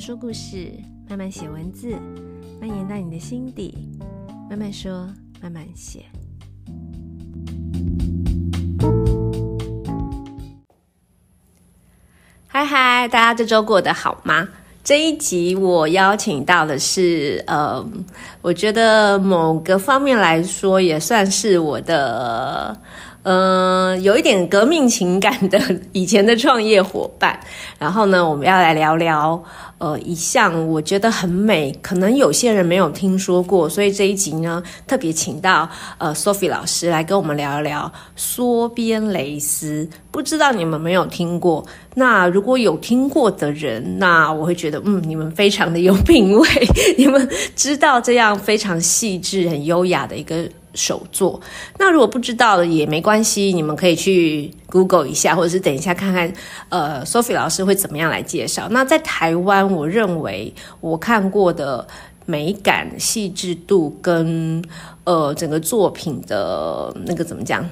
[0.00, 0.72] 说故事，
[1.10, 1.94] 慢慢写文字，
[2.58, 3.90] 蔓延到你的心底。
[4.48, 5.06] 慢慢说，
[5.42, 6.06] 慢慢写。
[12.46, 14.48] 嗨嗨，大家这周过得好吗？
[14.82, 17.86] 这一集我邀请到的是，呃，
[18.40, 22.74] 我觉得某个方面来说，也算是我的。
[23.22, 25.60] 嗯、有一点革命情感的
[25.92, 27.38] 以前的创业伙伴，
[27.78, 29.42] 然后呢，我们要来聊聊，
[29.78, 41.66] 呃，一项我觉得很美，可能有些人没有听说过，所以这一集呢，特别请到呃 Sophie 老师来跟我们聊一聊缩边蕾丝，不知道你们没有听过？
[41.96, 46.48] 那如果有听过的人，那我会觉得，嗯，你们非常的有品味，
[46.96, 50.48] 你们知道这样非常细致、很优雅的一个。
[50.74, 51.40] 手作，
[51.78, 56.32] 那如果不知道的也没关系，你们可以去 Google 一下，或者是等一下看看，
[56.68, 58.68] 呃，Sophie 老师会怎么样来介绍。
[58.70, 61.86] 那在台湾，我认为我看过的
[62.26, 64.64] 美感、细致度跟
[65.04, 67.68] 呃整个作品的那个怎么讲，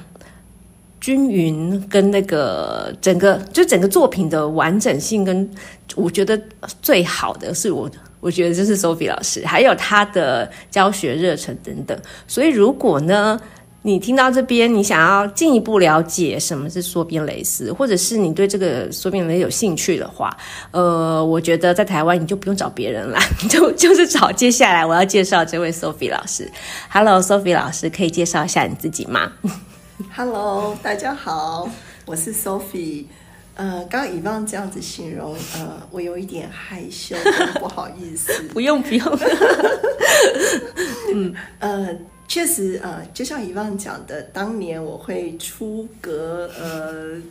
[0.99, 5.49] 均匀跟那个整个就整个作品的完整性，跟
[5.95, 6.39] 我觉得
[6.81, 7.89] 最好的是我。
[8.19, 11.97] 我觉得这是 Sophie 老师，还有他的教学热忱等等。
[12.27, 13.39] 所以，如果呢，
[13.81, 20.35] 你听到这边，你想要进一步了解什么是缩边蕾丝，或者是你对这个缩边蕾有兴趣的话，
[20.71, 26.51] 呃，我觉得在台湾你就不用找别人了，你 就就是找接下来我要介绍这位 Sophie 老师。
[26.89, 29.31] Hello，Sophie 老师，可以介绍一下你自己吗
[30.13, 31.69] ？Hello，大家好，
[32.05, 33.05] 我是 Sophie。
[33.59, 37.13] 呃，刚刚 Yvonne 这样子形容，呃，我有一点害羞，
[37.59, 38.31] 不好意思。
[38.53, 39.05] 不 用不用。
[41.13, 41.89] 嗯呃，
[42.25, 47.21] 确实呃，就像 Yvonne 讲的，当年我会出格呃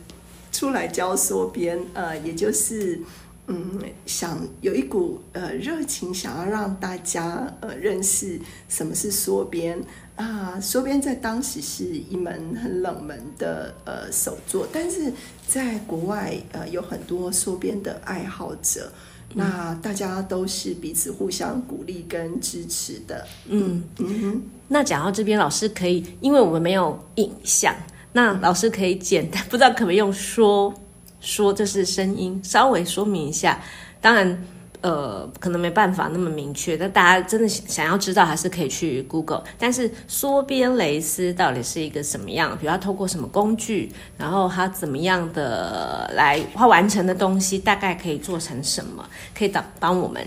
[0.51, 2.99] 出来教缩边，呃，也就是
[3.47, 9.81] 嗯想有一股呃热情，想要让大家呃认识什么是缩边。
[10.19, 15.13] 啊，缩编在当时是一门很冷门的呃手作，但是
[15.47, 18.91] 在国外呃有很多缩编的爱好者，
[19.29, 23.25] 嗯，那大家都是彼此互相鼓励跟支持的。
[23.47, 27.73] 嗯嗯哼，那讲到这边，老师可以，因为我们没有影像，
[28.11, 30.73] 那老师可以简单，不知道可不可以用说
[31.21, 33.61] 说，这是声音，稍微说明一下。
[34.01, 34.37] 当然。
[34.81, 39.43] 呃，可能没办法那么明确，但大家真的想要知道，还是可以去 Google。
[39.57, 42.57] 但是缩边蕾丝到底是一个什么样？
[42.57, 49.05] 比如它透过什么工具，然后它怎么样的来它完成的东西，大概可以做成什么？
[49.37, 50.25] 可以帮帮我们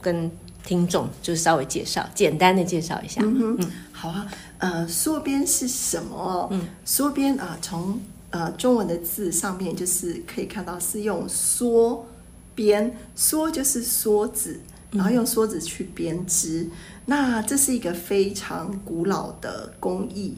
[0.00, 0.30] 跟
[0.64, 3.20] 听众就是稍微介绍，简单的介绍一下。
[3.22, 4.26] 嗯嗯，好啊。
[4.56, 6.48] 呃，缩边是什么？
[6.50, 8.00] 嗯，缩边啊，从
[8.30, 12.06] 呃中文的字上面就是可以看到是用缩。
[12.56, 14.58] 边梭就是梭子，
[14.90, 16.70] 然后用梭子去编织，嗯。
[17.08, 20.36] 那这是一个非常古老的工艺。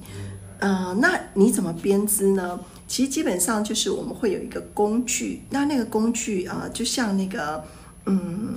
[0.58, 2.60] 呃，那你怎么编织呢？
[2.88, 5.42] 其实基本上就是我们会有一个工具。
[5.48, 7.62] 那那个工具啊，呃，就像那个，
[8.06, 8.52] 嗯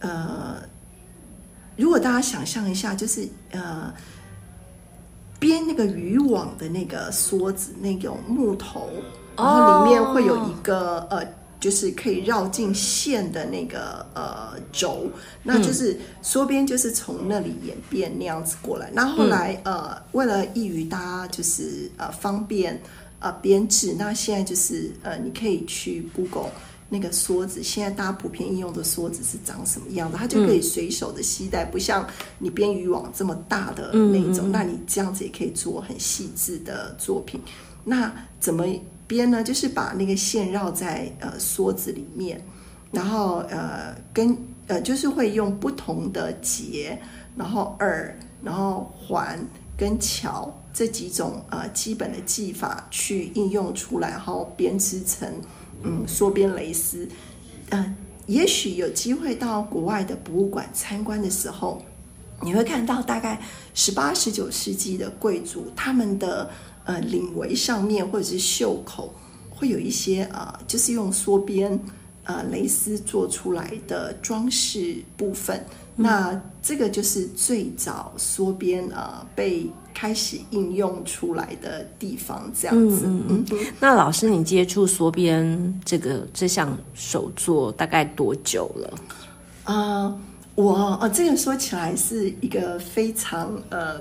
[0.00, 0.56] 呃，
[1.76, 3.94] 如果大家想象一下，就是呃，
[5.38, 8.90] 编那个渔网的那个梭子，那种木头，
[9.36, 11.24] 然后里面会有一个呃。
[11.66, 15.10] 就是可以绕进线的那个呃轴，
[15.42, 18.88] 那就是缩边，就是从那里演变那样子过来。
[18.94, 22.80] 那后，后来呃，为了易于大家就是呃方便
[23.18, 26.52] 呃编制，那现在就是呃你可以去 Google
[26.88, 34.52] 那个梭子，现在大家普遍应用的梭子是长什么样的，它就可以随手的携带，不像你编渔网这么大的那种。
[34.52, 37.40] 那你这样子也可以做很细致的作品。
[37.82, 38.64] 那怎么？
[39.06, 42.44] 边呢，就是把那个线绕在呃梭子里面，
[42.90, 44.36] 然后呃跟
[44.66, 46.98] 呃就是会用不同的结，
[47.36, 49.38] 然后耳，然后环
[49.76, 55.32] 跟桥这几种呃基本的技法去应用出来，然后编织成
[55.84, 57.08] 嗯梭边蕾丝。
[57.70, 57.94] 呃，
[58.26, 61.80] 也许有机会到国外的博物馆参观的时候，
[62.42, 63.40] 你会看到大概
[63.72, 66.50] 十八、十九世纪的贵族他们的。
[66.86, 69.12] 呃，领围上面或者是袖口
[69.50, 71.78] 会有一些呃，就是用缩边
[72.22, 75.56] 呃蕾丝做出来的装饰部分。
[75.96, 76.04] 嗯。
[76.04, 83.02] 那这个就是最早缩边呃被开始应用出来的地方，这样子。
[83.06, 83.44] 嗯嗯。
[83.80, 88.94] 那老师，你接触缩边这个这项手作大概多久了？
[89.64, 90.20] 呃，
[90.54, 94.00] 我呃，这个说起来是一个非常呃。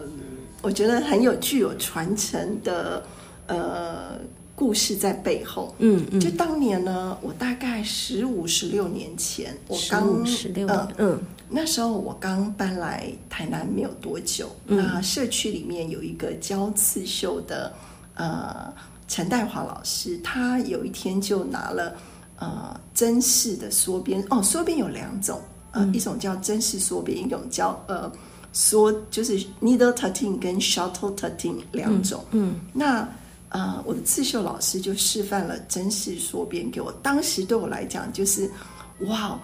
[0.66, 3.04] 我觉得很有具有传承的
[3.46, 4.18] 呃
[4.56, 5.76] 故事在背后。
[5.78, 11.20] 嗯嗯，就当年呢，我大概十五十六年前，我刚十六呃嗯，
[11.50, 17.72] 那时候我刚搬来台南没有多久，嗯、那社区里面有一个教刺绣的
[18.16, 18.74] 呃
[19.08, 21.96] 陈代华老师，他有一天就拿了
[22.40, 25.40] 呃针式的缩边哦，缩边有两种，
[25.74, 28.12] 呃，嗯、一种叫针式缩边，一种叫呃。
[28.56, 32.60] 说就是 needle tutting 跟 shuttle tutting 两种，嗯，嗯。
[32.74, 33.08] 那
[33.50, 36.92] 呃，我的刺绣老师就示范了针式缩边给我。
[37.04, 38.50] 当时对我来讲，就是
[39.02, 39.38] 哇，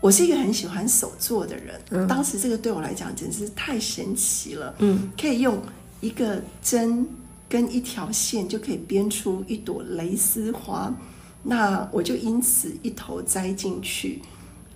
[0.00, 5.58] 我是一个很喜欢手作的人，嗯、当时这个对我来讲简直是太神奇了，嗯，可以用
[6.00, 7.06] 一个针
[7.48, 10.94] 跟一条线就可以编出一朵蕾丝花，
[11.42, 14.20] 那我就因此一头栽进去。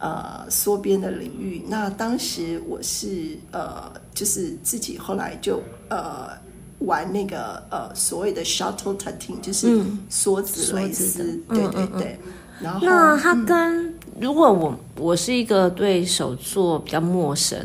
[0.02, 6.28] 呃，缩边的领域，那当时我是呃，就是自己后来就呃
[6.81, 12.19] 玩那个呃所谓的 shuttle tutting，就是梭子蕾丝，对对对。
[12.19, 12.32] 嗯嗯嗯。
[12.60, 17.64] 然后那它跟、嗯、如果我我是一个对手作比较陌生，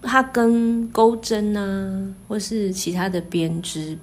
[0.00, 3.98] 它跟钩针啊，或是其他的编织。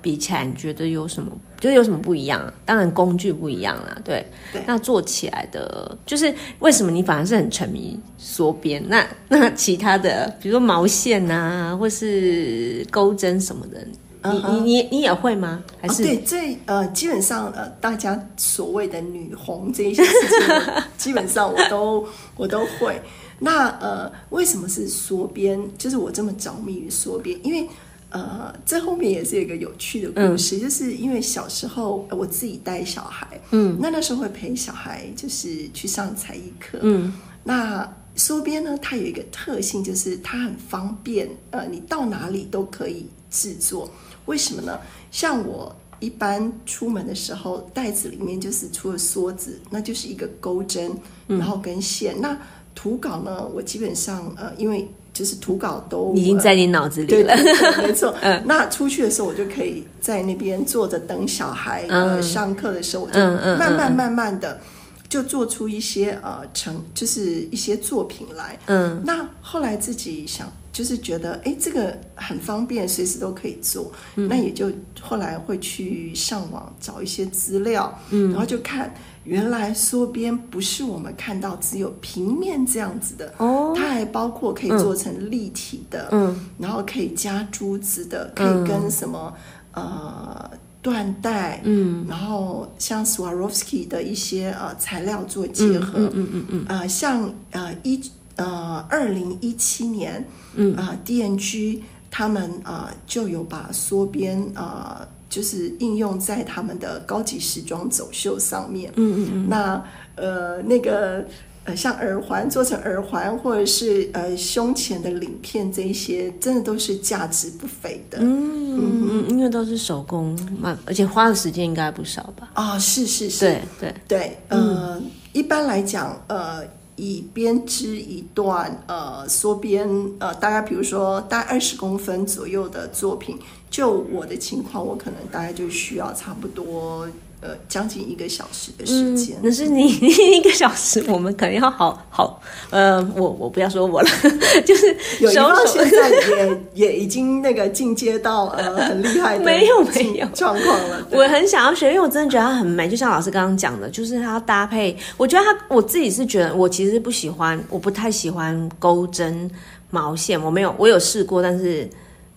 [0.00, 1.30] 比起来，你觉得有什么？
[1.60, 2.52] 觉得有什么不一样啊？
[2.64, 4.24] 当然工具不一样啦，对。
[4.52, 4.62] 对。
[4.66, 8.82] 那做起来的，就是为什么你反而是很沉迷缩边？
[8.88, 13.84] 那 那其他的，比如说毛线啊，或是钩针什么的，
[14.22, 14.50] 你、uh.
[14.52, 15.64] 你你你也会吗？
[15.80, 22.06] 还是、哦、对这呃，基本上呃，大家所谓的女红这一些事情， 基本上我都
[22.36, 23.00] 我都会。
[23.40, 25.60] 那呃，为什么是缩边？
[25.76, 27.68] 就是我这么着迷于缩边，因为。
[28.10, 37.12] 呃，这后面也是有一个有趣的故事，嗯、就是因为小时候我自己带小孩，嗯，那那时候会陪小孩，就是去上才艺课，嗯，
[37.44, 43.90] 那梭边呢，它有一个特性，就是它很方便，呃，你到哪里都可以制作。
[44.26, 44.78] 为什么呢？
[45.10, 50.90] 像我一般出门的时候，袋子里面就是除了梭子，那就是一个钩针，
[51.26, 52.14] 然后跟线。
[52.16, 52.38] 嗯、那
[52.74, 54.88] 图稿呢，我基本上呃，因为
[55.18, 58.14] 就是图稿都已经在你脑子里了，对对对，没错。
[58.20, 61.84] 嗯，那出去的时候，我就可以在那边坐着等小孩。
[61.88, 63.18] 嗯、呃，上课的时候，我就
[63.58, 64.60] 慢慢慢慢的
[65.08, 68.56] 就做出一些呃成，就是一些作品来。
[68.66, 73.90] 嗯，那后来自己想，就是觉得哎，这个很方便，随时都可以做。
[74.16, 74.70] 嗯、那也就
[75.00, 78.92] 后来会去上网找一些资料，嗯，然后就看。
[79.24, 83.34] 原来缩边不是我们看到只有平面这样子的。
[83.36, 89.34] 哦，它还包括可以做成立体的，嗯，然后可以加珠子的，可以跟什么、
[89.74, 90.50] 嗯、呃
[90.82, 96.64] 缎带，嗯，然后像 Swarovski 的一些呃材料做结合，嗯嗯嗯，嗯，嗯，嗯。
[96.68, 98.00] 呃像呃一
[98.38, 101.80] 呃二零一七年，嗯啊、呃、DNG
[102.10, 104.96] 他们啊、呃、就有把缩边啊。
[105.00, 108.90] 呃就是应用在他们的高级时装走秀上面。
[108.96, 109.46] 嗯嗯嗯。
[109.46, 109.84] 那
[110.16, 111.22] 呃，那个
[111.64, 118.16] 呃，像耳环做成耳环，或者是呃胸前的领片，这一些真的都是价值不菲的。
[118.22, 122.48] 嗯嗯嗯，因为都是手工嘛，而且花的时间应该不少吧？
[122.54, 124.38] 啊、哦，是是是，对对对。
[124.48, 124.58] 呃，
[124.96, 126.64] 嗯、一般来讲，呃，
[126.98, 133.38] 以编织一段呃缩边呃，大概比如说大概二十公分左右的作品。
[133.70, 137.06] 就我的情况，我可能大概就需要差不多
[137.40, 139.36] 呃将近一个小时的时间。
[139.40, 144.08] 可、嗯、是 你一个小时，我们可能要好好呃，我我不要说我了，
[144.66, 144.86] 就是
[145.20, 151.06] 有一方现在也 也已经那个进阶到呃很厉害的没有没有状况了。
[151.10, 154.96] 我很想要学，因为我真的觉得它很美，就像老师刚刚讲的，就是它搭配。
[155.16, 159.50] 我觉得它，我自己是觉得，我其实不喜欢，我不太喜欢钩针
[159.90, 161.88] 毛线，我没有，我有试过，但是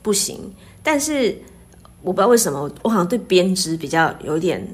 [0.02, 0.40] 不行。
[0.84, 1.36] 但是
[2.02, 4.66] 我不知道为什么，我好像对编织比较有点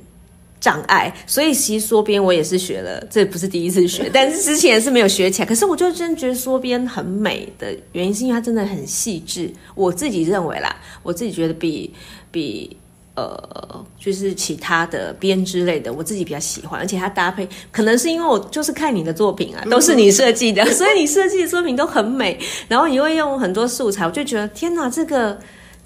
[0.60, 5.48] 障碍，所以其实缩边我也是学了，这不是第一次学， 但是之前是没有学起来。
[5.48, 9.52] 可是我就真觉得缩边很美的原因，是因为它真的很细致。
[9.76, 11.94] 我自己认为啦，我自己觉得比
[12.32, 12.76] 比
[13.16, 25.40] 呃，就是其他的编织类的，我自己比较喜欢，而且它搭配，可能是因为我就是看你的作品啊，都是你设计的， 所以你设计的作品都很美，然后你会用很多素材，我就觉得天哪，这个。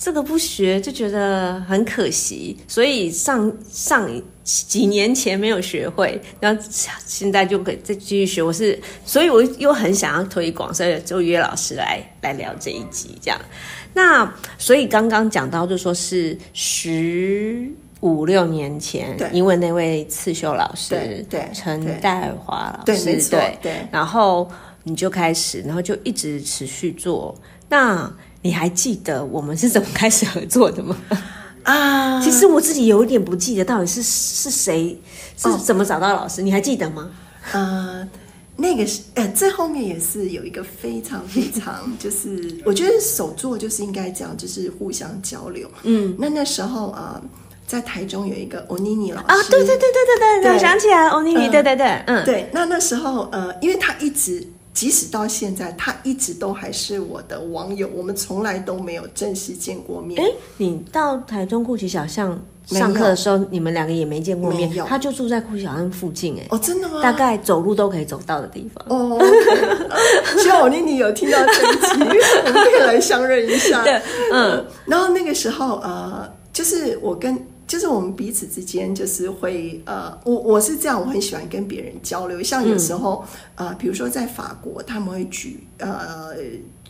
[0.03, 4.09] 这个不学就觉得很可惜，所以上上
[4.43, 6.63] 几年前没有学会，然后
[7.05, 8.41] 现在就可以再继续学。
[8.41, 13.39] 我是，所以我又很想要推广，所以就约老师来来聊这一集这样。
[13.93, 17.69] 那所以刚刚讲到，就说是十
[17.99, 24.49] 五六年前，因为那位刺绣老师，对陈代华老师，对对，对，然后
[24.83, 27.35] 你就开始，然后就一直持续做
[27.69, 28.11] 那。
[28.43, 30.97] 你还记得我们是怎么开始合作的吗？
[31.63, 32.21] 啊。
[32.21, 34.99] 其实我自己有一点不记得到底是是谁
[35.37, 37.09] 是怎么找到老师，哦、你还记得吗？
[37.53, 38.07] 呃，
[38.57, 45.69] 那个是呃，这后面也是有一个非常非常， 就是我觉得手作就是应该这样，就是互相交流。
[45.83, 47.19] 嗯，那那时候啊。
[47.21, 47.29] 呃
[47.67, 60.21] 在台中有一个欧妮妮老师啊，对对对对对对，我想起来欧妮妮，对对对，嗯，对，那那时候呃，因为他一直，即使到现在，他一直都还是我的网友，我们从来都没有正式见过面。
[60.21, 67.01] 哎，你到台中酷奇小巷上课的时候，你们两个也没见过面，他就住在酷奇小巷附近，哎，哦，真的吗？
[67.01, 68.85] 大概走路都可以走到的地方。
[68.87, 69.19] 哦，
[70.37, 72.03] 希望我妮妮有听到这一集，
[72.45, 73.83] 我们可以来相认一下。
[73.85, 74.01] 对，
[74.31, 77.37] 嗯，然后那个时候呃，就是我跟。
[77.71, 82.43] 就是我们彼此之间，就是会呃，我我是这样，我很喜欢跟别人交流。
[82.43, 83.23] 像有时候，
[83.55, 86.35] 嗯、呃，比如说在法国，他们会举呃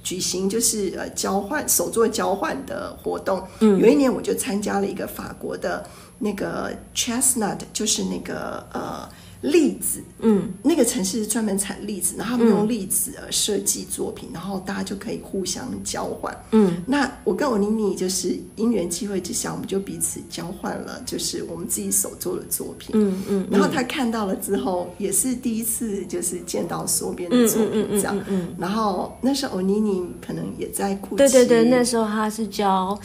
[0.02, 3.44] 举行就是呃交换手作交换的活动。
[3.60, 5.86] 嗯，有一年我就参加了一个法国的
[6.18, 9.08] 那个 chestnut，就是那个呃。
[9.42, 32.96] 栗子，嗯，那个城市是专门产栗子，然后他们用栗子呃设计作品，嗯、然后大家就可以互相交换，嗯，那我跟欧妮妮就是因缘机会之下，我们就彼此交换了，就是我们自己手做的作品，嗯嗯，嗯，然后他看到了之后，也是第一次就是见到缩边的作品这样，嗯，嗯，嗯，嗯，然后那时候欧妮妮可能也在酷奇，对对对，那时候他是教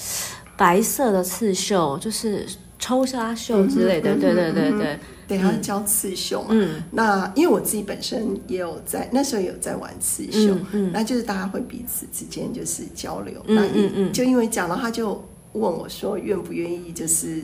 [0.55, 2.47] 白色的刺绣，就是
[2.79, 4.99] 抽纱绣之类的，嗯、对对对对。
[5.29, 6.51] 对，他教刺绣嘛。
[6.51, 13.43] 嗯，那因为我自己本身也有在那时候有在玩刺绣，嗯，嗯，那就是大家会彼此之间就是交流。
[13.49, 15.21] 嗯嗯嗯，就因为讲了，他就
[15.55, 17.43] 问我说愿不愿意就是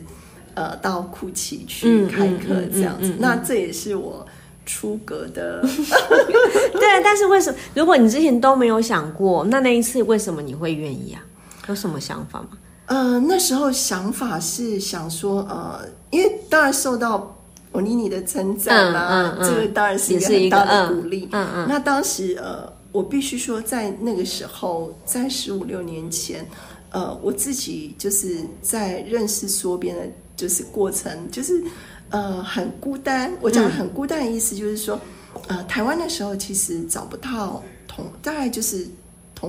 [0.53, 3.15] 呃到酷奇去开课这样子。
[3.19, 4.25] 那这也是我
[4.65, 5.61] 出格的。
[5.67, 7.59] 对，但是为什么？
[7.75, 11.21] 如果你之前都没有想过，那那一次为什么你会愿意啊？
[11.67, 12.51] 有什么想法吗？
[12.85, 15.79] 呃，那时候想法是想说，呃，
[16.11, 17.29] 因为当然受到。
[17.73, 21.27] 欧妮妮的称赞啦，这个当然是一个很大的鼓励。
[21.31, 21.65] 嗯嗯。
[21.67, 26.45] 那当时呃，我必须说，在那个时候，在十五六年前，
[26.91, 30.03] 呃，我自己就是在认识缩编的，
[30.37, 31.63] 就是过程，就是
[32.11, 33.33] 呃很孤单。
[33.41, 34.99] 我讲很孤单的意思就是说，
[35.47, 38.87] 呃，台湾的时候其实找不到同，大概就是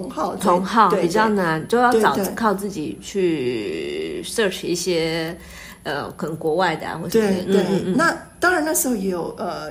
[0.03, 5.37] 同好，同好比较难，就要找靠自己去 search 一些。
[5.85, 7.63] 呃，可能国外的啊，或者对对、
[7.95, 8.11] 那
[8.41, 9.71] 当然那时候也有呃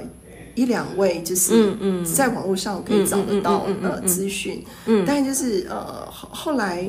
[0.54, 6.88] 一两位，就是在网络上可以找得到呃资讯，嗯，但就是呃后后来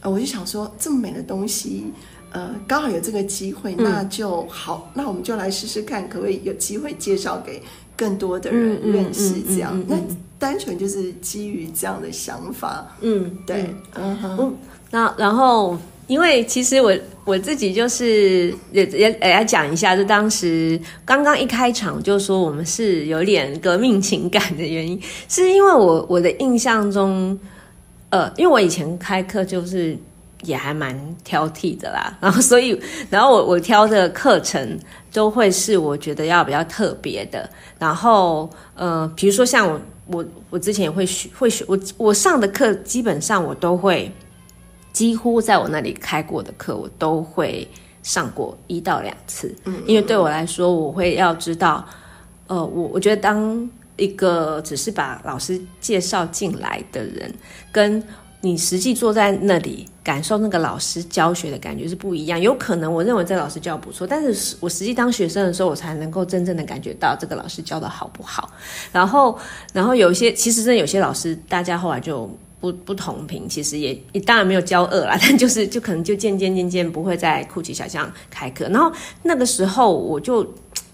[0.00, 1.84] 呃我就想说，这么美的东西，
[2.32, 7.62] 呃刚好有这个机会，那就好，那我们就来试试看，可不可以有机会介绍给
[7.96, 9.82] 更多的人认识这样？
[9.88, 9.96] 那
[10.38, 14.54] 单纯就是基于这样的想法，嗯，对，嗯哼，
[14.90, 15.76] 那然后。
[16.06, 27.38] 因为其实我我自己就是也也也要讲一下，就当时刚刚一开场就说我们是有点革命情感的原因，是因为我我的印象中，
[28.10, 29.96] 呃，因为我以前开课就是
[30.44, 34.78] 也还蛮挑剔的啦， 然后所以然后我我挑的课程
[35.12, 37.48] 都会是我觉得要比较特别的，
[37.78, 44.10] 然后呃，比如说像我我我之前也会学会学我我上的课基本上我都会。
[44.94, 47.66] 几乎在我那里开过的课，我都会
[48.04, 49.52] 上过一到两次。
[49.64, 51.84] 嗯，因为对我来说，我会要知道，
[52.46, 57.34] 呃，我我觉得当一个只是把老师介绍进来的人，
[57.72, 58.00] 跟
[58.40, 62.40] 你实际坐在那里感受那个老师教学的感觉是不一样。
[62.40, 68.52] 有可能我认为这老师教不错，但是我实际当学生的时候，我才能够真正的感觉到这个老师教的好不好。
[68.92, 69.36] 然后，
[69.72, 72.30] 然后有一些其实真的有些老师，大家后来就。
[72.60, 78.66] 不不同频，其实也也当然没有交恶啦， 但就是就可能就渐渐渐渐不会在酷奇小巷开课。
[78.70, 78.90] 然后
[79.24, 80.42] 那个时候我就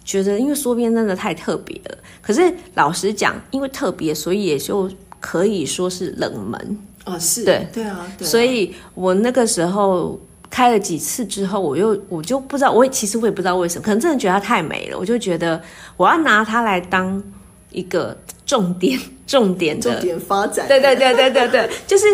[0.05, 1.99] 觉得，因为缩编真的太特别了。
[2.21, 4.91] 可是老实讲，因为特别，所以也就
[5.21, 8.31] 可以说是冷门哦，是对对啊，对啊。
[8.31, 10.19] 所以我那个时候
[10.51, 15.61] 开了几次之后，我又我就不知道，我也其实我也不知道为什么，可能真的觉得它太美了，我就觉得
[15.97, 17.23] 我要拿它来当
[17.71, 18.17] 一个。
[18.47, 22.05] 重点， 重点的重点发展，对对对对对对，就是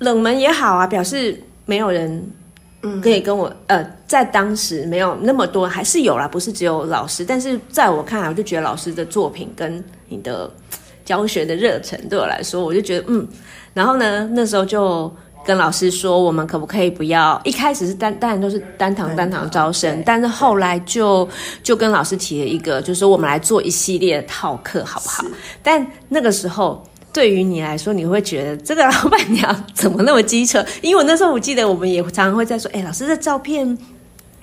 [0.00, 2.28] 冷门也好啊，表示没有人
[3.00, 10.50] 可以跟我、嗯、呃，在当时没有那么多，还是有啦，不是只有老师，但是在我看来，我就觉得老师的作品跟你的
[11.04, 13.24] 教学的热忱对我来说，我就觉得嗯，
[13.74, 15.12] 然后呢，那时候就。
[15.46, 17.38] 跟老师说，我们可不可以不要？
[17.44, 21.28] 一开始是单，当然都是单堂单堂招生，但是后来就
[21.62, 25.22] 就跟老师提了一个，就是说我们来做一系列的套课，好不好？
[25.62, 30.64] 但那个时候对于你来说，你会觉得这个老板娘怎么那么机车？
[30.80, 33.76] 因为我那时候我记得我们也常常会在说，哎，老师的照片。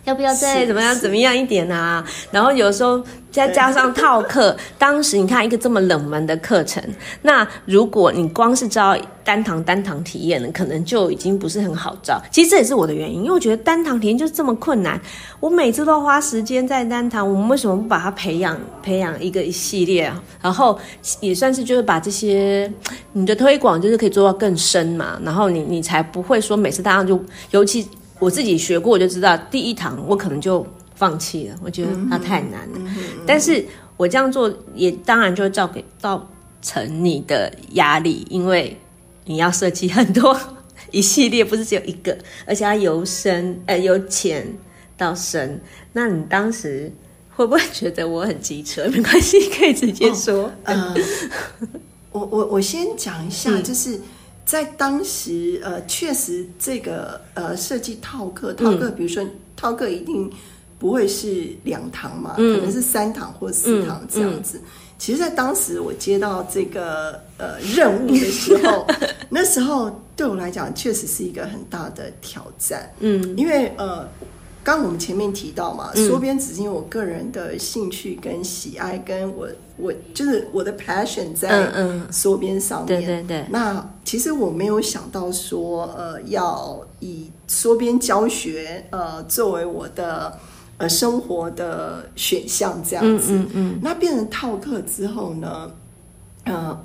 [0.05, 2.03] 要不要再怎么样怎么样一点啊？
[2.31, 6.83] 然后有时候再加上套课， 当时你看一个这么冷门的课程，
[7.21, 12.19] 那如果你光是招单堂单堂体验，可能就已经不是很好招。
[12.31, 14.99] 其实这也是我的原因，因为我觉得单堂体验就是这么困难，
[15.39, 20.21] 我每次都花时间在单堂，我们为什么不把它培养培养一个一系列啊？
[20.41, 20.77] 然后
[21.19, 22.71] 也算是就是把这些
[23.13, 27.87] 你的推广就是可以做到更深嘛，然后你你才不会说每次大家就尤其。
[28.21, 30.63] 我自己学过，我就知道第一堂我可能就
[30.93, 32.75] 放弃了，我觉得它太难了。
[32.75, 33.65] 嗯嗯嗯、但是
[33.97, 36.29] 我这样做也当然就会造给造
[36.61, 38.77] 成你的压力，因为
[39.25, 40.39] 你要设计很多
[40.91, 44.47] 一系列，不是只有一个，而且它由深呃由浅
[44.95, 45.59] 到深。
[45.93, 46.93] 那你当时
[47.35, 48.87] 会不会觉得我很机车？
[48.89, 50.43] 没关系，可以直接说。
[50.43, 50.95] 哦呃、
[52.11, 53.99] 我我我先讲一下，嗯、就是。
[54.45, 60.31] 在当时，呃，确实这个呃设计套课，套课，比如说套课一定
[60.77, 64.57] 不会是两堂嘛，嗯、可能是三堂或四堂这样子。
[64.57, 68.85] 嗯嗯、其实，在当时我接到这个呃任务的时候，
[69.29, 72.91] 那时候对我来讲确实是一个很大的挑战。
[72.99, 74.07] 嗯，因为呃。
[74.63, 81.67] 刚刚我们前面提到嘛，缩编只是因为我个人的兴趣跟喜爱，跟我我就是我的 passion 在
[82.11, 82.99] 缩编上面。
[82.99, 83.45] 嗯嗯、对对对。
[83.49, 90.37] 那其实我没有想到说，呃，要以缩编教学呃作为我的
[90.77, 93.33] 呃生活的选项这样子。
[93.33, 93.49] 嗯嗯。
[93.53, 95.71] 嗯，那变成套课之后呢，
[96.43, 96.79] 呃，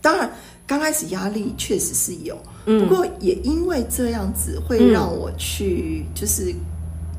[0.00, 0.30] 当然
[0.64, 6.54] 刚开始压力确实是有，不过也因为这样子会让我去就是。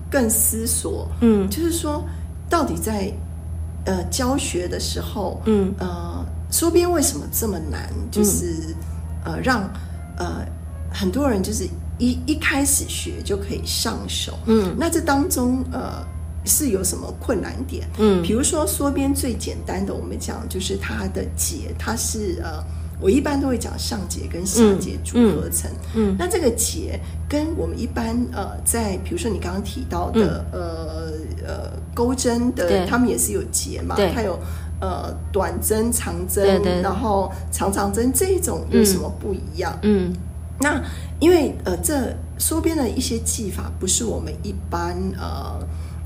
[0.09, 2.03] 更思索，嗯，就是说，
[2.49, 3.11] 到底在
[3.85, 7.89] 呃教学的时候，嗯，呃，缩编为什么这么难？
[8.11, 8.75] 就是、
[9.25, 9.69] 嗯、呃，让
[10.17, 10.45] 呃
[10.91, 16.05] 很多人就是一一开始学就可以上手，嗯，那这当中呃
[16.45, 17.87] 是有什么困难点？
[17.97, 22.63] 嗯，比如说缩编最简单的，我们讲就是它的结，它是呃。
[22.99, 31.13] 我一般都会讲上节跟下节组合成，嗯，嗯，那这个节跟我们一般呃，在比如说你刚刚提到的，嗯、呃
[31.47, 32.85] 呃钩针的，对。
[32.87, 34.39] 他们也是有节嘛，它有
[34.81, 39.77] 呃短针、长针，对对然后长长针这一种有什么不一样？
[39.83, 40.11] 嗯，
[40.59, 40.81] 那
[41.19, 45.59] 因为呃这缩编的一些技法不是我们一般呃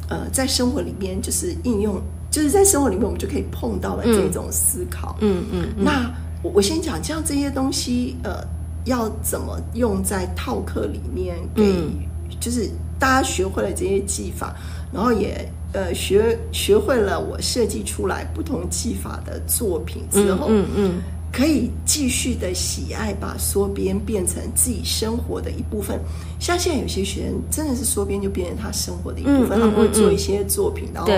[0.09, 5.85] 呃在生活里面就是应用，就是在生活里面我们就可以碰到的这种思考，嗯嗯，嗯嗯。
[5.85, 6.11] 那。
[6.43, 8.43] 我我先讲，像这些东西，呃，
[8.85, 11.93] 要怎么用在套课里面给，给、嗯、
[12.39, 14.55] 就是大家学会了这些技法，
[14.91, 21.01] 然后也呃学学会了我设计出来不同技法的作品之后，嗯嗯，嗯嗯
[21.31, 25.99] 可以继续的喜爱把缩编变成自己生活的一部分。
[26.39, 31.11] 像现在有些学生真的是缩编就变成他生活的一部分，嗯嗯、他们会做一些作品，然后。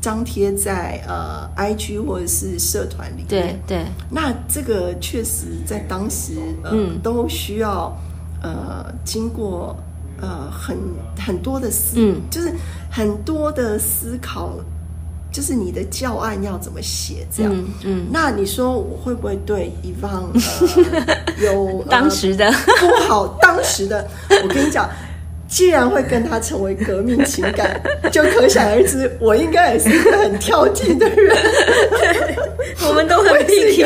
[0.00, 3.84] 张贴在呃 IG 或者是社团里面，对对。
[4.10, 6.32] 那这个确实在当时
[6.62, 7.94] 呃、嗯、都需要
[8.42, 9.76] 呃经过
[10.20, 10.76] 呃很
[11.18, 12.50] 很多的思，嗯、就是
[12.90, 14.54] 很多的思考，
[15.30, 17.52] 就是你的教案要怎么写这样。
[17.54, 17.66] 嗯。
[17.84, 23.28] 嗯，那你说我会不会对 Yvonne 呃 有当时的不好？
[23.42, 24.08] 当时的
[24.42, 24.88] 我跟你讲。
[25.50, 27.78] 既然会跟他成为革命情感，
[28.12, 31.36] 就可想而知，我应该也是一个很挑剔的人。
[31.90, 32.36] 对，
[32.88, 33.84] 我们都很 picky。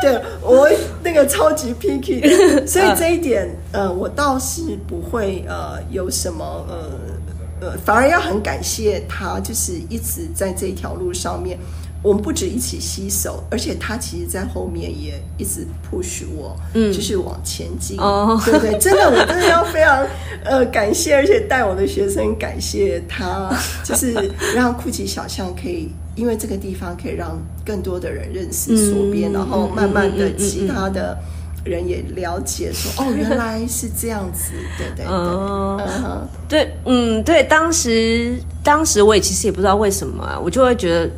[0.00, 0.68] 对，我
[1.04, 11.58] 那个超级 picky，所以这一点，呃，我倒是不会呃有什么呃呃，反而要很感谢他，就是一直在这条路上面。
[12.02, 20.04] 我们不止一起携手，而且他其实，在后面也一直 push 我，嗯，就是往前进，哦，对对，真的，我真的要非常
[20.44, 24.12] 呃感谢，而且带我的学生感谢他， 就是
[24.56, 31.16] 让酷奇小象可以，因为这个地方可以让更多的人认识缩边，嗯、然后慢慢的其他的
[31.64, 41.08] 人也了解说，嗯、哦，原来是这样子，对对对，哦、嗯，对，嗯，对，当时当时我也其实也不知道为什么啊，我就会觉得。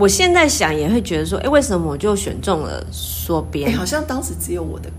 [0.00, 3.70] 我现在想也会觉得说，哎，为什么我就选中了缩编？
[3.70, 4.90] 哎，好像当时只有我的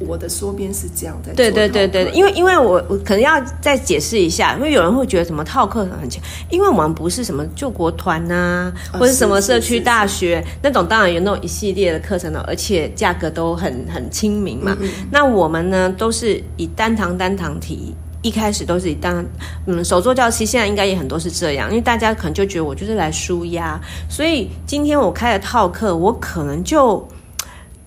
[0.00, 1.34] 我的缩编是这样的。
[1.34, 14.76] 对对对对，因为因为我我可能要再解释一下，因为有人会觉得什么套课很强，因为我们不是什么救国团呐、啊，或者什么社区大学那种，当然有那种一系列的课程了，而且价格都很很亲民嘛。
[14.80, 17.94] 嗯嗯，那我们呢，都是以单堂单堂提。
[18.26, 19.24] 一开始都是当
[19.66, 27.06] 嗯手作教期，现在应该也很多是这样，因为大家可能就觉得我就是来舒压，所以今天我开了套课，我可能就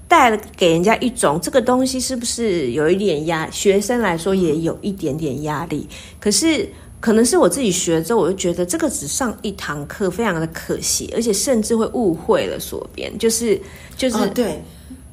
[0.08, 3.50] 带了给人家一种这个东西是不是有一点压？
[3.52, 5.88] 学生来说也有一点点压力。
[6.20, 6.68] 可是
[7.02, 13.60] 可能是我自己学了之后，我就觉得这个只上一堂课，非常的可惜，而且甚至会误会了缩编，就是
[13.98, 14.64] 就是、对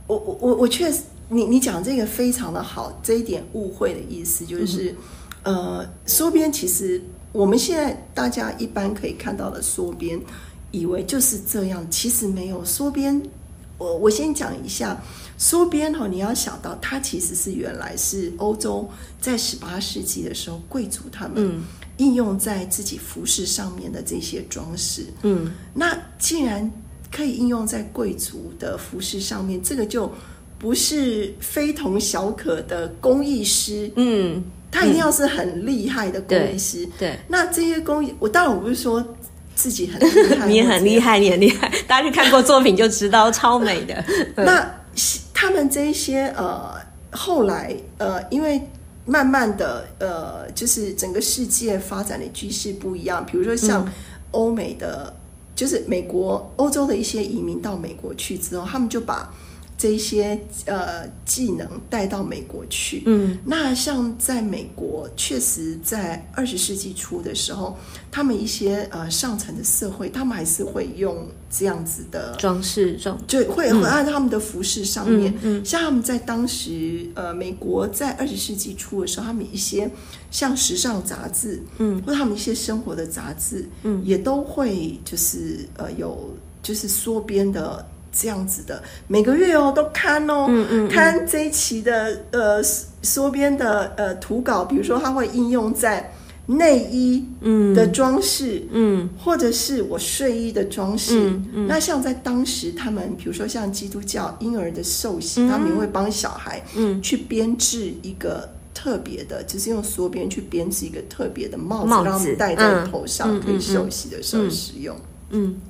[0.07, 4.95] 我我我我确实，你你讲这个非常的好，这一点误会的意思就是，
[5.43, 10.21] 嗯、呃，缩边其实我们现在大家一般可以看到的缩边，
[10.71, 13.21] 以为就是这样，其实没有缩边。
[13.79, 14.99] 我我先讲一下
[15.37, 18.89] 缩边哈，你要想到它其实是原来是欧洲
[19.21, 21.61] 在十八世纪的时候贵族他们
[21.99, 25.07] 应用在自己服饰上面的这些装饰。
[25.25, 26.71] 嗯，那既然
[27.13, 30.11] 可以应用在贵族的服饰上面，这个就
[30.59, 33.91] 不是非同小可的工艺师。
[33.97, 36.87] 嗯，他一定要是很厉害的工艺师。
[36.99, 39.05] 对，对，那这些工艺，我当然我不是说。
[39.57, 41.67] 自己很厉害， 你也很厉害，你很厉害。
[41.89, 44.05] 大家去看过作品就知道，超美的。
[44.37, 44.71] 那
[45.33, 46.75] 他们这一些呃，
[47.13, 48.61] 后来呃，因为
[49.07, 53.25] 慢慢的呃，就是整个世界发展的趋势不一样。
[53.25, 53.91] 比如说像
[54.33, 55.15] 欧美的，嗯、
[55.55, 59.33] 就是美国、欧洲的一些移民到美国去之后，他们就把。
[59.79, 67.77] 这一些呃技能带到美国去，嗯，那像在美国，确实在二十世纪初的时候，
[68.11, 79.91] 他们一些呃上层的社会，他们还是会用这样子的装饰装，就会会按他们的服饰上面，嗯，嗯，像他们在当时呃美国在二十世纪初的时候，他们一些
[80.31, 87.85] 像时尚杂志，嗯，或者他们一些生活的杂志，嗯，也都会就是呃有就是缩编的。
[88.19, 90.89] 这样子的，每个月哦都看哦，嗯嗯嗯。
[90.89, 92.63] 看这一期的呃
[93.03, 96.11] 缩编的呃图稿，比如说它会应用在
[96.47, 97.23] 内衣
[97.75, 101.29] 的装饰，嗯，嗯或者是我睡衣的装饰。
[101.29, 107.03] 嗯嗯、那像在当时，他们比如说像基督教婴儿的寿喜，嗯、他们也会帮小孩嗯。
[107.03, 114.97] 去编制一个特别的，就是用缩边去编织一个特别的帽子，帽子让他们戴在头上，嗯、可以受洗的时候使用。
[115.31, 115.61] 嗯，嗯。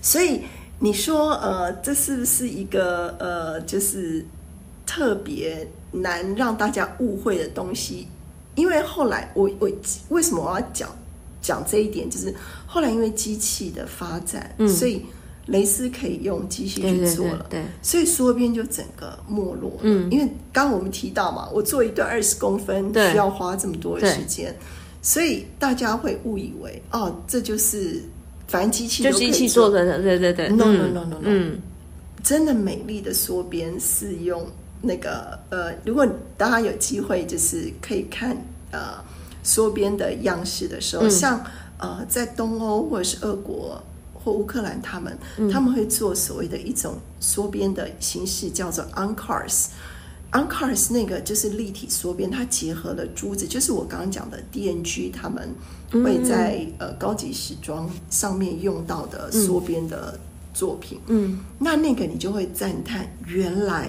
[0.00, 0.42] 所以。
[0.82, 4.24] 你说，呃，这是不是一个呃，就是
[4.86, 8.08] 特别难让大家误会的东西？
[8.54, 9.70] 因为后来我我
[10.08, 10.88] 为什么我要讲
[11.42, 12.08] 讲这一点？
[12.08, 12.34] 就是
[12.66, 15.04] 后来因为机器的发展，嗯、所以
[15.48, 19.80] 蕾丝可以用机器去做了，对，对，对，对，所以缩边就整个没落了。
[19.82, 24.56] 嗯，因为刚刚我们提到嘛，我做一段二十公分需要花这么多的时间，
[25.02, 28.02] 所以大家会误以为哦，这就是。
[28.50, 30.48] 反正机器就机器做的，对对对。
[30.48, 31.60] No no no no no，嗯，
[32.20, 34.44] 真的美丽的缩编是用
[34.82, 36.04] 那个呃，如果
[36.36, 38.36] 大家有机会就是可以看
[38.72, 38.94] 呃
[39.44, 41.44] 缩编的样式的时候，嗯、像
[41.78, 43.80] 呃在东欧或者是俄国
[44.12, 49.66] 或乌克兰，他们、嗯、他们会做所谓的一种缩编的形式，叫做 uncars。
[50.32, 55.54] Uncars 那个就是立体缩边，它结合了珠子，就是我刚刚讲的 DNG，他们
[55.90, 60.18] 会在、嗯、呃高级时装上面用到的缩边的
[60.54, 61.00] 作品。
[61.08, 63.88] 嗯，那那个你就会赞叹，原来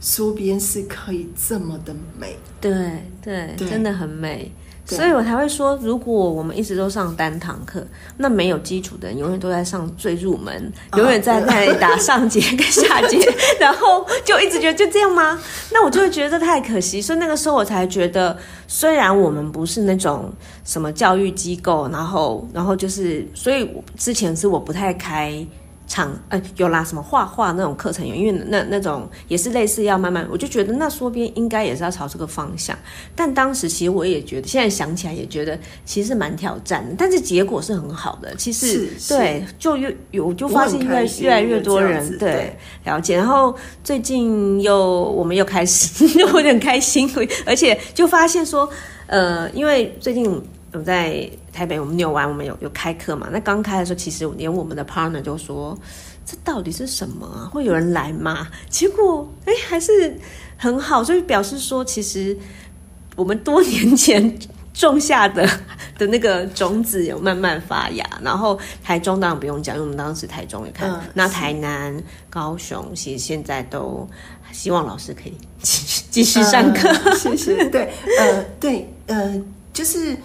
[0.00, 2.36] 缩边是可以这么的美。
[2.60, 4.52] 对对，对真的很美。
[4.86, 7.82] 所以我才会说，如果我们一直都上单堂课，
[8.18, 13.18] 那没有基础的人永远都在上最入门，永远在那里打上节跟下节，
[13.58, 15.40] 然后就一直觉得就这样吗？
[15.72, 17.00] 那我就会觉得这太可惜。
[17.00, 18.36] 所以那个时候我才觉得，
[18.68, 20.30] 虽然我们不是那种
[20.64, 25.46] 什么教育机构，然后然后就是，所以之前是我不太开。
[25.94, 32.76] 场呃有啦，什么画画那种课程有，因为那那种也是类似要慢慢，我就觉得那缩编应该也是要朝这个方向。
[33.14, 38.34] 但当时其实我也觉得，现在想起来也觉得其实蛮挑战的，但是结果是很好的。
[38.34, 43.16] 其实对，就越有就发现越越来越多人对，对了解。
[43.16, 43.54] 然后
[43.84, 47.08] 最近又我们又开始 又有点开心，
[47.46, 48.68] 而且就发现说，
[49.06, 50.42] 呃，因为最近。
[50.76, 53.28] 我在台北，我们扭完，我们有有开课嘛？
[53.30, 55.78] 那刚开的时候，其实连我们的 partner 就说
[56.26, 57.46] ：“这到底是什么啊？
[57.48, 60.18] 会有人来吗？”结果，哎，还是
[60.56, 62.36] 很好，所以表示说，其实
[63.14, 64.36] 我们多年前
[64.72, 65.48] 种下的
[65.96, 68.04] 的那个种子有慢慢发芽。
[68.20, 70.90] 然后台中当然不用讲，因为我们当时台中也看。
[70.90, 71.96] 嗯、那台南、
[72.28, 74.08] 高雄，其实现在都
[74.50, 76.88] 希望老师可以继续 继续上课。
[77.04, 77.64] 嗯、谢谢。
[77.70, 79.40] 对，呃，对，呃，
[79.72, 80.16] 就是。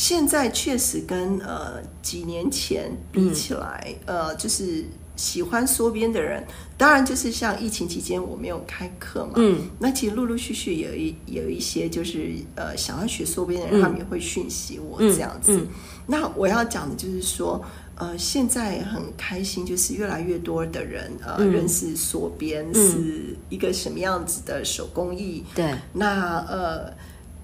[0.00, 4.82] 现在确实跟呃几年前比起来，嗯、呃，就是
[5.14, 6.42] 喜欢缩编的人，
[6.78, 15.66] 当然就是像疫情期间我没有开课嘛，嗯，那其实陆陆续续有一有一些就是呃想要学缩编的人，嗯、他们也会讯息我这样子。
[16.06, 17.62] 那我要讲的就是说，
[17.96, 25.44] 呃，现在很开心，就是越来越多的人呃、嗯、认识缩编是一个什么样子的手工艺。
[25.54, 26.90] 对，那呃，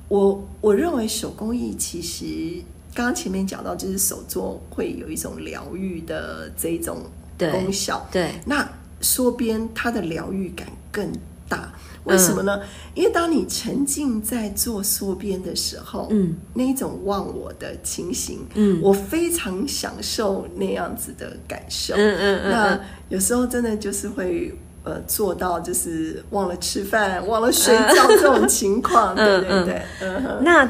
[0.09, 2.25] 我我认为手工艺其实
[2.95, 7.03] 刚刚前面讲到，就是手作会有一种疗愈的这一种。
[7.39, 8.67] 功效对，对，那
[9.03, 11.07] 缩编它的疗愈感更
[11.47, 11.71] 大，
[12.05, 12.57] 为什么呢？
[12.57, 22.51] 嗯、因为当你沉浸在做缩编的时候，嗯，那一种忘我的情形，嗯，我非常享受那样子的感受，嗯嗯嗯。
[22.51, 30.67] 那有时候真的就是会呃做到就是忘了吃饭、忘了睡觉这种情况，嗯、对对对，那。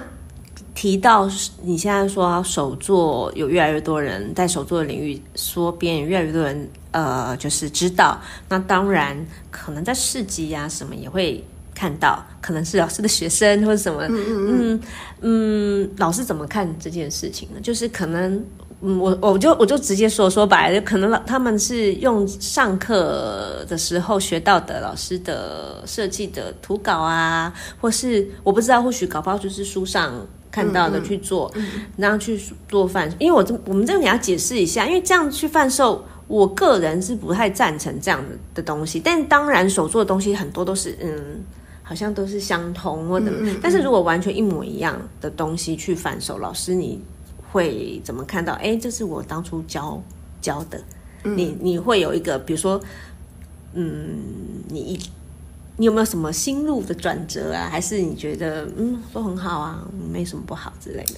[0.77, 1.27] 提到
[1.63, 8.21] 你现在说手作有越来越多人在手作的领域缩编，越来越多人呃就是知道。
[8.51, 9.17] 那当然
[9.51, 11.43] 可能在市集呀、啊、什么也会
[11.75, 14.03] 看到，可能是老师的学生或者什么。
[14.03, 14.81] 嗯嗯嗯，
[15.23, 17.61] 嗯，老师怎么看这件事情呢？
[17.63, 18.45] 就是可能
[18.83, 30.13] 嗯我我就我就直接说说白了，可能他们是用上课的时候学到的老师的设计的图稿啊，或是我不知道，或许搞不好就是书上。
[30.49, 38.99] 看到的去做，嗯嗯、然后去做饭，因为我这我们这个你要解释一下，因为这样去贩售，我个人是不太赞成这样的的东西。
[38.99, 41.45] 但当然手做的东西很多都是嗯，
[41.83, 47.03] 好像都是相同或者，嗯嗯、但是如果完全一模一样的东西去贩售，老师你
[47.51, 48.53] 会怎么看到？
[48.55, 50.03] 哎，这是我当初教
[50.41, 50.81] 教的，
[51.25, 52.81] 嗯、你你会有一个，比如说，
[53.75, 54.19] 嗯，
[54.69, 55.01] 你一。
[55.79, 57.69] 你有没有什么心路的转折啊？
[57.71, 61.15] 还是你觉得嗯都很好啊，没什么不好之类的？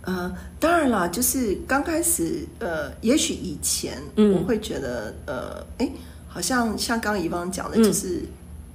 [0.00, 5.92] 呃，当然啦，就是刚开始呃，也许以前我会觉得、嗯、呃，哎，
[6.26, 8.22] 好像像刚刚怡芳讲的，就是、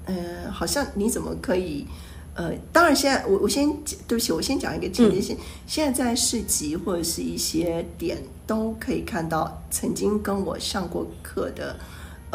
[0.06, 1.88] 嗯、呃，好像你怎么可以
[2.36, 3.67] 呃，当然现在我我先
[4.08, 8.17] 对不起，我先讲一个前提性，嗯、现在在市集或者是一些点
[8.48, 11.76] 都可以看到曾经跟我上过课的。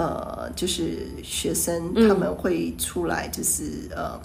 [0.00, 4.20] 呃，就是学生他们会出来，就是、嗯、呃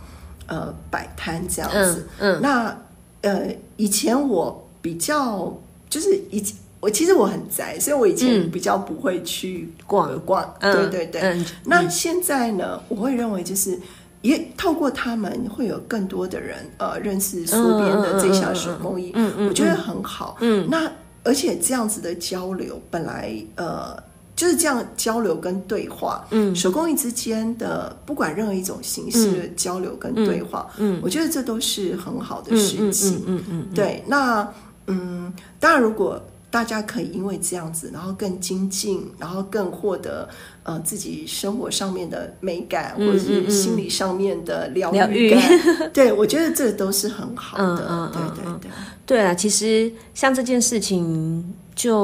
[0.45, 2.07] 呃摆摊这样子。
[2.19, 2.77] 嗯，嗯那
[3.21, 5.51] 呃以前我比较
[5.89, 10.55] 就是以前我其实我很宅，所以我以前比较不会去逛逛。
[10.59, 11.21] 嗯、对对对。
[11.21, 13.79] 嗯、那现在呢，我会认为就是
[14.23, 19.11] 也透过他们会有更多的人呃认识苏边的这项手工艺。
[19.13, 20.37] 嗯嗯，我觉得很好。
[20.41, 20.91] 嗯，那
[21.23, 23.95] 而且这样子的交流本来呃。
[24.35, 34.03] 就是这样交流跟对话，嗯，手工艺之间的不管任何一种形式的交流跟对话，嗯，嗯，我觉得这都是很好的事情，嗯嗯，嗯，嗯，嗯，对。
[34.07, 34.53] 那
[34.87, 36.19] 嗯，当然，如果
[36.53, 40.29] 大家可以因为这样子，然后更精进，然后更获得
[40.61, 45.89] 呃自己生活上面的美感，嗯、或者是心理上面的疗愈感，愈。
[45.91, 48.71] 对，我觉得这都是很好的，嗯、对对对，
[49.07, 49.21] 对。
[49.25, 51.43] 啊，其实像这件事情。
[51.75, 51.97] 就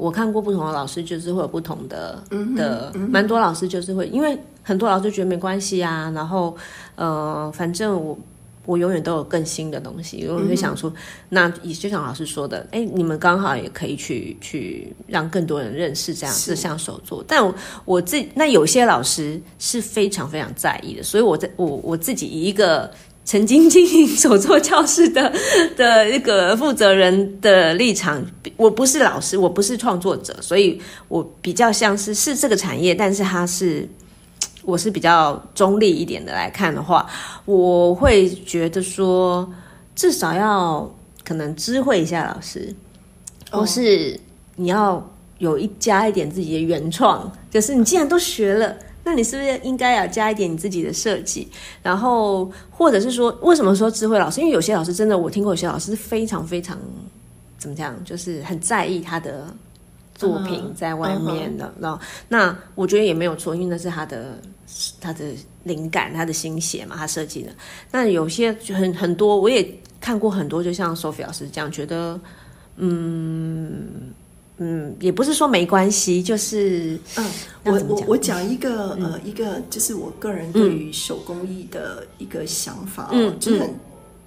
[0.00, 2.24] 我看过不同的老师，就是会有不同的、
[2.56, 6.56] 的，蛮多老师就是会，因为很多老师觉得没关系啊，然后
[6.96, 8.18] 呃，反正我
[8.64, 10.96] 我永远都有更新的东西，我会想说，嗯、
[11.30, 22.90] 那也就像老师说的，哎，你们刚好也可以去去让更多人认识这样这项手作，但我我自那有些老师是非常非常在意的，所以我在我我自己以一个。
[23.24, 25.32] 曾经经营手作教室的
[25.76, 28.20] 的一个负责人的立场，
[28.56, 33.88] 我不是老师，我不是创作者，所以我比较像是是这个产业，但是它是
[34.64, 37.08] 我是比较中立一点的来看的话，
[37.44, 39.48] 我会觉得说
[39.94, 40.88] 至少要
[41.24, 42.74] 可能知会一下老师，
[43.50, 44.18] 或是
[44.56, 45.04] 你要
[45.38, 48.74] 有一加一点自己的原创，就是你既然都学了。
[49.04, 51.48] 那你是不是应该要加一点你自己的设计？
[51.82, 54.40] 然后，或者是说，为什么说智慧老师？
[54.40, 56.78] 因为有些老师真的，我听过有些老师是非常非常
[57.58, 59.52] 怎么讲，就是很在意他的
[60.14, 61.74] 作品在外面的。
[61.80, 61.98] 然后，
[62.28, 64.40] 那我觉得也没有错，因为那是他的
[65.00, 65.24] 他的
[65.64, 67.50] 灵感，他的心血嘛，他设计的。
[67.90, 69.66] 那有些就很很多，我也
[70.00, 72.20] 看过很多，就像 Sophie 老师这样，觉得
[72.76, 74.12] 嗯。
[74.58, 77.30] 嗯，也不是说没关系，就是嗯，
[77.64, 83.74] 我我我讲一个呃，一个就是我个人对于手工艺的一个想法，嗯，就很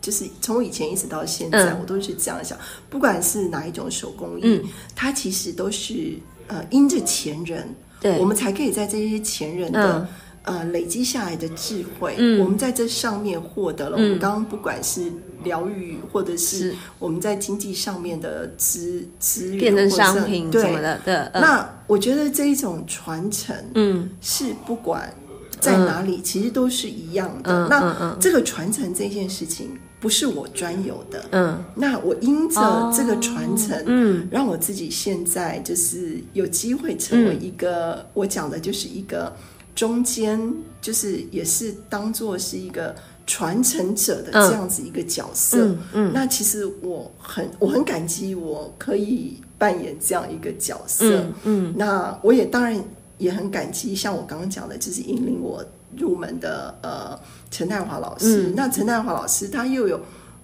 [0.02, 2.58] 就是从以前一直到现在，我都是这样想，
[2.90, 4.60] 不管是哪一种手工艺，
[4.94, 10.06] 它其实都是呃因着前人，对，我们才可以在这些前人的
[10.46, 13.98] 呃累积下来的智慧，嗯，我们在这上面获得了。
[13.98, 15.12] 嗯、我们刚刚不管是
[15.44, 25.14] 疗愈，或者是我们在经济上面的资资源，变成商品什么的，对，那我觉得这一种传承，嗯，是不管
[25.60, 27.52] 在哪里，嗯、其实都是一样的。
[27.52, 29.78] 嗯、那这个传承这件事情。
[29.98, 39.36] 不是我专有的，嗯，那我因着这个传承，嗯，让我自己现在就是有机会成为一个，嗯、我讲的就是一个
[39.76, 42.96] 中间，就是也是当做是一个
[43.28, 52.82] 传承者的这样子一个角色，嗯，嗯，那其实我很我很感激我可以扮演这样一个角色，嗯，嗯，那我也当然
[53.18, 55.64] 也很感激，像我刚刚讲的，就是引领我。
[55.98, 57.18] 入门的呃
[57.50, 59.98] 陈太华老师，嗯、那陈太华老师他又有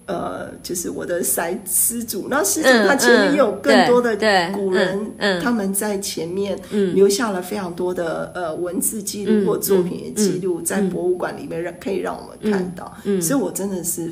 [0.06, 4.16] 呃就是我的师师祖，那师祖他前面又有更多的
[4.52, 6.58] 古人，他们在前面
[6.94, 14.10] 留下了非常多的呃文字记录或作品的记录，在博物馆里面让可以让我们看到，所以我真的是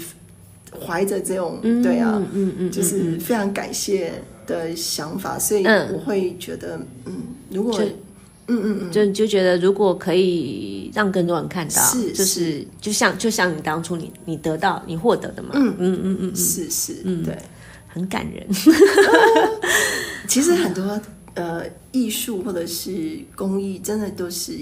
[0.87, 4.12] 怀着这种、嗯、对啊，嗯嗯、就是非常感谢
[4.46, 7.14] 的想法，所以我会觉得嗯，
[7.50, 7.81] 如果。
[8.51, 17.23] 嗯嗯嗯，就就觉得如果可以让更多人看到，是就是就像就像你当初你你得到你获得的嘛，嗯嗯嗯嗯，是是，嗯。
[17.23, 17.39] 对，
[17.89, 18.47] 很感人。
[20.29, 21.01] 其实很多
[21.35, 24.59] 呃艺术或者是工艺，真的都是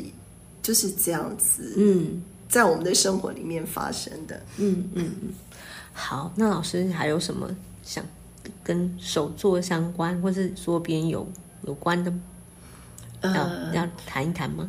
[0.62, 5.28] 就是这样子，嗯，在我们的生活里面发生的，嗯嗯嗯。
[5.92, 7.50] 好，那老师还有什么
[7.82, 8.04] 想
[8.62, 11.26] 跟手作相关或是说别人有
[11.66, 12.18] 有关的吗？
[13.20, 14.68] 呃，要谈一谈吗？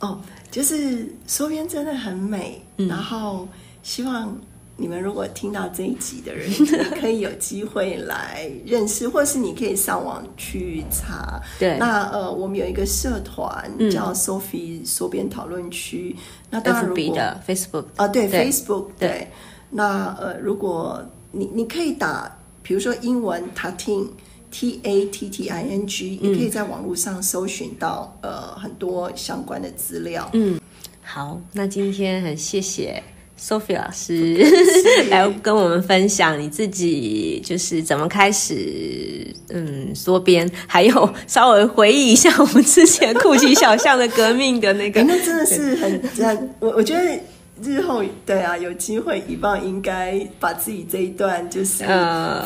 [0.00, 0.18] 哦，
[0.50, 3.46] 就是收编真的很美，嗯、然后
[3.82, 4.34] 希望
[4.76, 6.50] 你们如果听到这一集的人，
[6.98, 11.40] 可以有机会来认识，或是你可以上网去查。
[11.58, 16.16] 对，那呃，我们有一个社团叫 Sophie 收编讨论区。
[16.16, 19.08] 嗯、那当然如果 Facebook 啊，对，对 Facebook 对。
[19.08, 19.28] 对
[19.72, 24.08] 那呃，如果你你可以打，比如说英文 Tatting。
[24.50, 30.28] T A T T I N G，也可以在网络上搜寻到、嗯、呃很多相关的资料。
[30.32, 30.60] 嗯，
[31.02, 33.02] 好，那今天很谢谢
[33.38, 34.44] Sophie 老师
[34.82, 47.18] 谢 来跟我们分享你自己就是怎么开始嗯缩编，还有稍微回忆一下我们之前酷奇小象的革命的那个，那真的是很我我觉得。
[47.62, 51.84] 日后对啊，有机会一棒应该把自己这一段就是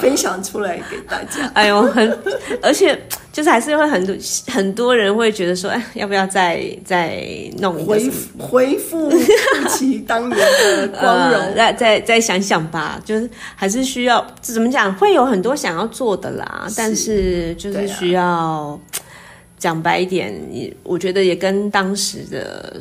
[0.00, 1.46] 分享出来给大家。
[1.46, 2.18] 呃、 哎呦，很，
[2.62, 2.98] 而且
[3.33, 4.16] 就是还是会很多
[4.48, 7.24] 很多人会觉得说，哎，要不要再再
[7.59, 9.18] 弄一个回回复酷
[9.68, 11.40] 奇当年的光荣？
[11.55, 18.79] 再再再想想吧，就是还是需要怎么讲，会有很多想要做的啦，是但是就是需要
[19.59, 22.77] 讲白一点，也我觉得也跟当时的。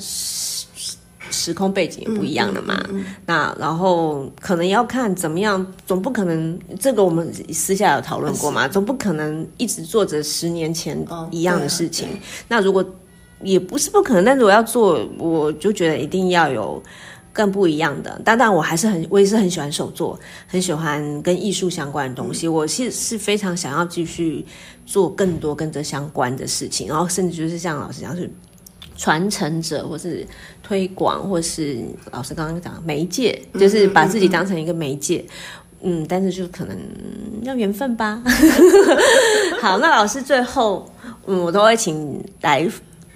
[1.43, 2.81] 时空背景也不一样了嘛，
[3.25, 10.97] 那然后可能要看怎么样，总不可能这个我们私下有讨论过嘛，总不可能一直做着十年前
[11.31, 12.07] 一样的事情。
[12.07, 12.85] 哦啊、那如果
[13.41, 16.81] 也不是不可能，但是我要做，我就觉得一定要有
[17.33, 18.21] 更不一样的。
[18.23, 22.47] 当然，我还是很，我也是很喜欢手作，很喜欢跟艺术相关的东西。
[22.47, 24.45] 嗯、我是是非常想要继续
[24.85, 28.31] 做更多跟这相关的事情，然后甚至就是像老师讲是。
[28.95, 30.25] 传承者，或是
[30.61, 35.23] 推广，或是老师刚刚讲媒介，就是把自己当成一个媒介，
[35.81, 36.77] 嗯，但是就可能
[37.41, 38.21] 要缘分吧。
[39.61, 40.89] 好，那老师最后，
[41.25, 42.67] 嗯，我都会请来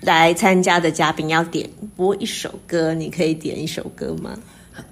[0.02, 4.38] 来参加的嘉宾要点播一首歌，你可以点一首歌吗？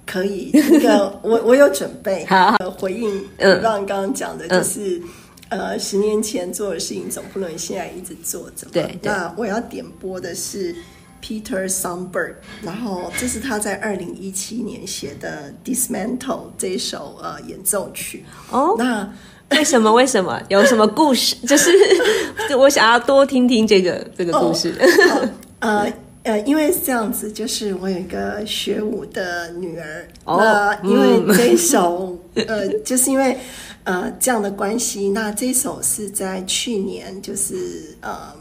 [0.04, 4.98] 可以，那个我我有准备，好，回应嗯，让刚刚讲的就是。
[4.98, 5.02] 嗯
[5.48, 8.66] 呃，十年前做的事情总不能现在一直做着。
[8.72, 10.74] 对，那我要点播的是
[11.22, 16.18] Peter s o m b e r g 然后这是他在二零一七年写的《Dismantle》
[16.58, 18.24] 这一首呃演奏曲。
[18.50, 19.08] 哦，那
[19.50, 19.92] 为什么？
[19.92, 20.42] 为什么？
[20.48, 21.36] 有什么故事？
[21.46, 21.70] 就是
[22.58, 24.74] 我想要多听听这个这个故事。
[24.80, 25.28] 哦、
[25.60, 25.92] 呃
[26.24, 30.08] 呃，因为是这样子，就是我有一个学舞的女儿。
[30.24, 33.38] 哦，那因为这一首，嗯、呃，就是因为。
[33.86, 38.34] 呃，这样的关系，那这首是在去年，就是呃，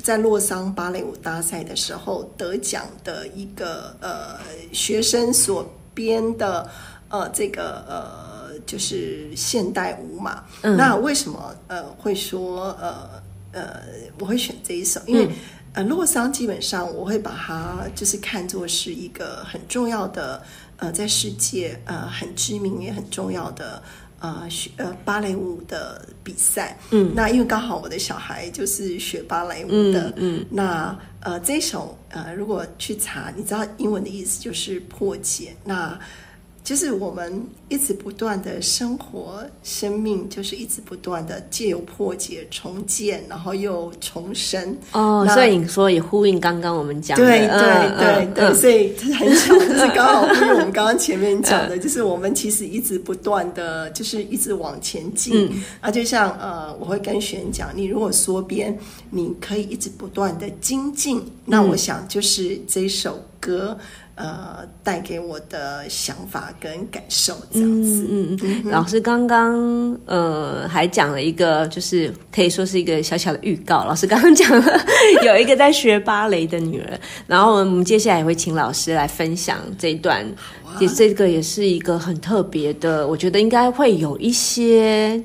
[0.00, 4.38] 在洛桑芭蕾舞大赛的时候得奖的一个呃
[4.72, 6.70] 学生所编的
[7.08, 10.44] 呃这个呃就是现代舞嘛。
[10.62, 13.10] 嗯、那为什么呃会说呃
[13.50, 13.80] 呃
[14.20, 15.00] 我会选这一首？
[15.06, 15.32] 因为、嗯、
[15.72, 20.40] 呃洛桑基本上我会把它就是看作是一个很重要的
[20.76, 23.82] 呃在世界呃很知名也很重要的。
[24.24, 26.78] 呃学呃芭蕾舞的比赛。
[26.90, 35.54] 嗯，那因为刚好我的小孩就是学芭蕾舞的，嗯，嗯那呃这首呃如果去查，你知道英文的意思就是破解。
[35.64, 35.98] 那
[36.64, 44.74] 就是我们一直不断的生活，生命就是一直不断的借由破解、重建，然后又重生。
[44.92, 47.48] 哦，所以你说也呼应刚刚我们讲的，对对
[47.98, 55.46] 对嗯对，嗯、所以很巧，就是刚好呼应我们刚刚前面讲的，就是我们其实一直不断的就是一直往前进。
[55.52, 58.74] 嗯、啊，就像呃，我会跟学员讲，你如果缩编，
[59.10, 61.22] 你可以一直不断的精进。
[61.44, 63.76] 那我想就是这首歌。
[64.16, 68.06] 呃，带给我的想法跟感受这样子。
[68.08, 68.70] 嗯嗯嗯。
[68.70, 73.82] 老师刚刚呃还讲了一个，就是可以说是一个小小的预告。
[73.84, 74.80] 老师刚刚讲了
[75.24, 80.24] 有一个在学芭蕾的女人，然后我们接下来也会请老师来分享这一段。
[80.78, 85.20] 也、啊、这个也是一个很特别的，我觉得应该会有一些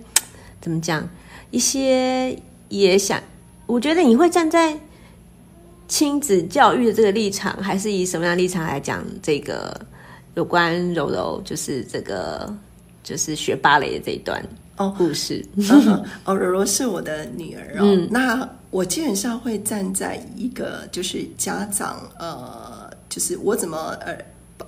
[0.59, 1.07] 怎么讲，
[1.51, 2.35] 一些
[2.69, 3.21] 也想，
[3.67, 4.75] 我觉得你会站在。
[5.89, 9.75] 亲子教育的这个立场，还是以什么样的立场来讲这个
[10.35, 12.49] 有关柔柔，就是这个
[13.03, 14.41] 就是学芭蕾的这一段
[14.77, 17.81] 哦故事哦，哦，柔柔是我的女儿哦。
[17.81, 24.15] 嗯、那我基本上会站在一个就是家长呃，就是我怎么呃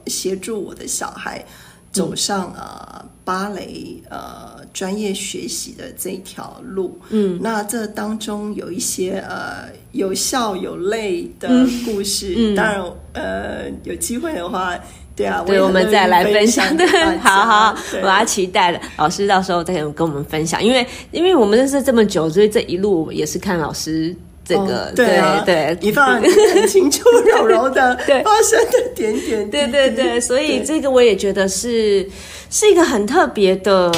[0.07, 1.45] 协助我的小孩
[1.91, 6.99] 走上呃芭蕾呃专业学习的这条路。
[7.09, 9.69] 嗯，那这当中有一些呃。
[9.91, 11.49] 有笑有泪的
[11.83, 12.81] 故事，嗯嗯、当然，
[13.11, 14.73] 呃，有机会的话，
[15.17, 16.77] 对啊，对，我，我们再来分享。
[16.77, 16.87] 对，
[17.19, 18.79] 好好，我要期待了。
[18.95, 32.09] 老师到时候再跟我们分享，因为因为我们认识这么久，所以这一路也是看老师这个，哦、对啊、对，你放很清楚柔柔的 发生的点点滴滴，对对对，所以这个我也觉得是
[32.49, 33.91] 是一个很特别的，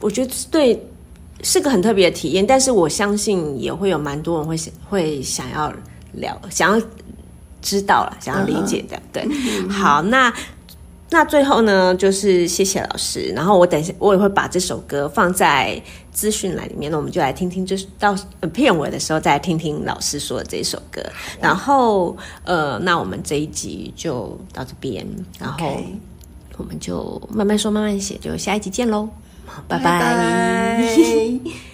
[0.00, 0.86] 我觉得对。
[1.46, 5.70] 是个很特别的体验，但是我相信也会有蛮多人会想会想要
[6.12, 6.86] 聊，想要
[7.60, 8.96] 知道了，想要理解的。
[8.96, 9.28] Uh huh.
[9.28, 10.32] 对，好，那
[11.14, 13.32] 那最后呢，就是谢谢老师。
[13.36, 18.12] 然后我等一下我也会把这首歌放在资讯栏里面，那我们就来听听，就是到
[18.52, 21.00] 片尾的时候再来听听老师说的这首歌。
[21.40, 25.06] 然后呃，那我们这一集就到这边，
[25.38, 25.64] 然后
[26.56, 29.08] 我们就慢慢说，慢慢写，就下一集见喽。
[29.68, 30.82] 拜拜。
[30.96, 31.40] 这